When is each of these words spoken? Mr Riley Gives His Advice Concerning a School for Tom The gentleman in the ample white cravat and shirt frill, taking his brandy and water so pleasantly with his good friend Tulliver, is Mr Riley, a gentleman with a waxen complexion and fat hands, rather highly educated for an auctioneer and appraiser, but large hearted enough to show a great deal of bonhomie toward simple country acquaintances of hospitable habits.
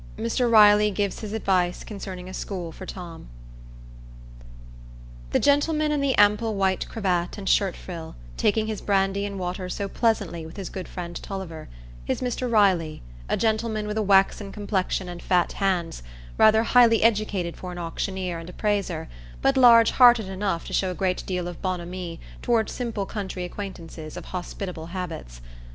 Mr 0.17 0.49
Riley 0.51 0.89
Gives 0.89 1.19
His 1.19 1.31
Advice 1.31 1.83
Concerning 1.83 2.27
a 2.27 2.33
School 2.33 2.71
for 2.71 2.87
Tom 2.87 3.27
The 5.29 5.39
gentleman 5.39 5.91
in 5.91 6.01
the 6.01 6.17
ample 6.17 6.55
white 6.55 6.89
cravat 6.89 7.37
and 7.37 7.47
shirt 7.47 7.75
frill, 7.75 8.15
taking 8.35 8.65
his 8.65 8.81
brandy 8.81 9.27
and 9.27 9.37
water 9.37 9.69
so 9.69 9.87
pleasantly 9.87 10.43
with 10.43 10.57
his 10.57 10.71
good 10.71 10.87
friend 10.87 11.15
Tulliver, 11.21 11.69
is 12.07 12.19
Mr 12.19 12.51
Riley, 12.51 13.03
a 13.29 13.37
gentleman 13.37 13.85
with 13.85 13.95
a 13.95 14.01
waxen 14.01 14.51
complexion 14.51 15.07
and 15.07 15.21
fat 15.21 15.51
hands, 15.51 16.01
rather 16.35 16.63
highly 16.63 17.03
educated 17.03 17.55
for 17.55 17.71
an 17.71 17.77
auctioneer 17.77 18.39
and 18.39 18.49
appraiser, 18.49 19.07
but 19.43 19.55
large 19.55 19.91
hearted 19.91 20.27
enough 20.29 20.65
to 20.65 20.73
show 20.73 20.89
a 20.89 20.95
great 20.95 21.23
deal 21.27 21.47
of 21.47 21.61
bonhomie 21.61 22.19
toward 22.41 22.71
simple 22.71 23.05
country 23.05 23.43
acquaintances 23.43 24.17
of 24.17 24.25
hospitable 24.25 24.87
habits. 24.87 25.41